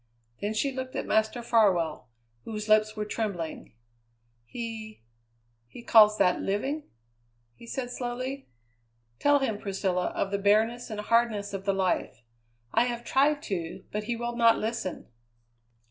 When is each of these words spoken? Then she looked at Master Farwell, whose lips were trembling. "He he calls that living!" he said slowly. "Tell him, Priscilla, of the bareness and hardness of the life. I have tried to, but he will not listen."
Then 0.39 0.55
she 0.55 0.71
looked 0.71 0.95
at 0.95 1.05
Master 1.05 1.43
Farwell, 1.43 2.09
whose 2.43 2.67
lips 2.67 2.95
were 2.95 3.05
trembling. 3.05 3.75
"He 4.45 5.03
he 5.67 5.83
calls 5.83 6.17
that 6.17 6.41
living!" 6.41 6.89
he 7.53 7.67
said 7.67 7.91
slowly. 7.91 8.47
"Tell 9.19 9.37
him, 9.37 9.59
Priscilla, 9.59 10.07
of 10.15 10.31
the 10.31 10.39
bareness 10.39 10.89
and 10.89 10.99
hardness 11.01 11.53
of 11.53 11.65
the 11.65 11.73
life. 11.73 12.23
I 12.73 12.85
have 12.85 13.03
tried 13.03 13.43
to, 13.43 13.85
but 13.91 14.05
he 14.05 14.15
will 14.15 14.35
not 14.35 14.57
listen." 14.57 15.05